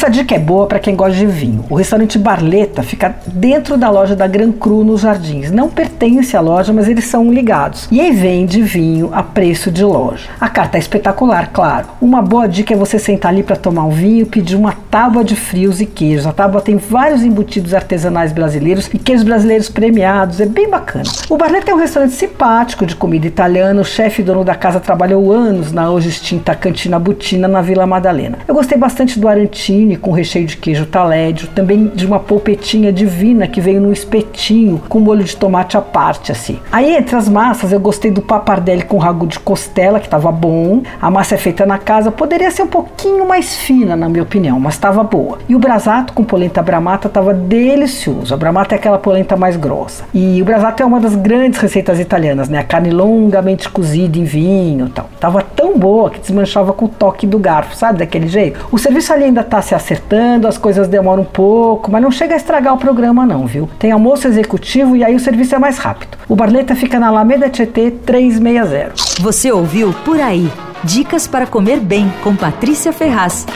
Essa 0.00 0.08
dica 0.08 0.34
é 0.34 0.38
boa 0.38 0.66
para 0.66 0.78
quem 0.78 0.96
gosta 0.96 1.14
de 1.14 1.26
vinho. 1.26 1.62
O 1.68 1.74
restaurante 1.74 2.18
Barleta 2.18 2.82
fica 2.82 3.14
dentro 3.26 3.76
da 3.76 3.90
loja 3.90 4.16
da 4.16 4.26
Gran 4.26 4.50
Cru 4.50 4.82
nos 4.82 5.02
Jardins. 5.02 5.50
Não 5.50 5.68
pertence 5.68 6.34
à 6.34 6.40
loja, 6.40 6.72
mas 6.72 6.88
eles 6.88 7.04
são 7.04 7.30
ligados. 7.30 7.86
E 7.92 8.00
aí 8.00 8.10
vende 8.10 8.62
vinho 8.62 9.10
a 9.12 9.22
preço 9.22 9.70
de 9.70 9.84
loja. 9.84 10.30
A 10.40 10.48
carta 10.48 10.78
é 10.78 10.80
espetacular, 10.80 11.50
claro. 11.52 11.88
Uma 12.00 12.22
boa 12.22 12.48
dica 12.48 12.72
é 12.72 12.76
você 12.78 12.98
sentar 12.98 13.30
ali 13.30 13.42
para 13.42 13.56
tomar 13.56 13.84
um 13.84 13.90
vinho 13.90 14.22
e 14.22 14.24
pedir 14.24 14.56
uma 14.56 14.72
tábua 14.90 15.22
de 15.22 15.36
frios 15.36 15.82
e 15.82 15.84
queijos. 15.84 16.26
A 16.26 16.32
tábua 16.32 16.62
tem 16.62 16.78
vários 16.78 17.22
embutidos 17.22 17.74
artesanais 17.74 18.32
brasileiros 18.32 18.88
e 18.94 18.98
queijos 18.98 19.22
brasileiros 19.22 19.68
premiados. 19.68 20.40
É 20.40 20.46
bem 20.46 20.70
bacana. 20.70 21.04
O 21.28 21.36
Barleta 21.36 21.72
é 21.72 21.74
um 21.74 21.78
restaurante 21.78 22.14
simpático 22.14 22.86
de 22.86 22.96
comida 22.96 23.26
italiana. 23.26 23.78
O 23.82 23.84
chefe 23.84 24.22
dono 24.22 24.44
da 24.44 24.54
casa 24.54 24.80
trabalhou 24.80 25.30
anos 25.30 25.72
na 25.72 25.90
hoje 25.90 26.08
extinta 26.08 26.54
Cantina 26.54 26.98
Butina 26.98 27.46
na 27.46 27.60
Vila 27.60 27.86
Madalena. 27.86 28.38
Eu 28.48 28.54
gostei 28.54 28.78
bastante 28.78 29.20
do 29.20 29.28
com 29.96 30.10
recheio 30.12 30.46
de 30.46 30.56
queijo 30.56 30.86
talédio, 30.86 31.48
também 31.48 31.86
de 31.86 32.06
uma 32.06 32.18
polpetinha 32.18 32.92
divina 32.92 33.46
que 33.46 33.60
veio 33.60 33.80
num 33.80 33.92
espetinho 33.92 34.80
com 34.88 35.00
molho 35.00 35.24
de 35.24 35.36
tomate 35.36 35.76
à 35.76 35.80
parte 35.80 36.32
assim. 36.32 36.58
Aí 36.70 36.96
entre 36.96 37.16
as 37.16 37.28
massas 37.28 37.72
eu 37.72 37.80
gostei 37.80 38.10
do 38.10 38.22
papardelli 38.22 38.82
com 38.82 38.98
ragu 38.98 39.26
de 39.26 39.38
costela 39.38 40.00
que 40.00 40.06
estava 40.06 40.30
bom. 40.30 40.82
A 41.00 41.10
massa 41.10 41.34
é 41.34 41.38
feita 41.38 41.64
na 41.66 41.78
casa, 41.78 42.10
poderia 42.10 42.50
ser 42.50 42.62
um 42.62 42.68
pouquinho 42.68 43.26
mais 43.26 43.56
fina 43.56 43.96
na 43.96 44.08
minha 44.08 44.22
opinião, 44.22 44.58
mas 44.58 44.74
estava 44.74 45.02
boa. 45.02 45.38
E 45.48 45.54
o 45.54 45.58
brasato 45.58 46.12
com 46.12 46.24
polenta 46.24 46.62
bramata 46.62 47.08
estava 47.08 47.32
delicioso. 47.34 48.32
A 48.32 48.36
bramata 48.36 48.74
é 48.74 48.78
aquela 48.78 48.98
polenta 48.98 49.36
mais 49.36 49.56
grossa. 49.56 50.04
E 50.12 50.40
o 50.40 50.44
brasato 50.44 50.82
é 50.82 50.86
uma 50.86 51.00
das 51.00 51.14
grandes 51.14 51.60
receitas 51.60 51.98
italianas, 51.98 52.48
né? 52.48 52.58
A 52.58 52.64
carne 52.64 52.90
longamente 52.90 53.68
cozida 53.68 54.18
em 54.18 54.24
vinho, 54.24 54.88
tal. 54.88 55.08
Tava 55.18 55.42
tão 55.42 55.78
boa 55.78 56.10
que 56.10 56.20
desmanchava 56.20 56.72
com 56.72 56.86
o 56.86 56.88
toque 56.88 57.26
do 57.26 57.38
garfo, 57.38 57.74
sabe 57.74 57.98
daquele 57.98 58.28
jeito? 58.28 58.66
O 58.70 58.78
serviço 58.78 59.12
ali 59.12 59.24
ainda 59.24 59.40
está 59.40 59.60
se 59.62 59.74
acertando, 59.80 60.46
as 60.46 60.56
coisas 60.56 60.88
demoram 60.88 61.22
um 61.22 61.26
pouco, 61.26 61.90
mas 61.90 62.02
não 62.02 62.10
chega 62.10 62.34
a 62.34 62.36
estragar 62.36 62.74
o 62.74 62.78
programa 62.78 63.26
não, 63.26 63.46
viu? 63.46 63.68
Tem 63.78 63.90
almoço 63.90 64.28
executivo 64.28 64.94
e 64.96 65.04
aí 65.04 65.14
o 65.14 65.20
serviço 65.20 65.54
é 65.54 65.58
mais 65.58 65.78
rápido. 65.78 66.16
O 66.28 66.36
Barleta 66.36 66.74
fica 66.74 67.00
na 67.00 67.08
Alameda 67.08 67.48
Tietê 67.48 67.90
360. 67.90 68.94
Você 69.20 69.50
ouviu 69.50 69.92
Por 70.04 70.20
Aí. 70.20 70.50
Dicas 70.84 71.26
para 71.26 71.46
comer 71.46 71.80
bem 71.80 72.10
com 72.22 72.34
Patrícia 72.34 72.92
Ferraz. 72.92 73.46